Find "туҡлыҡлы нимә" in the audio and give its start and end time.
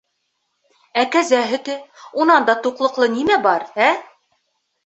2.65-3.41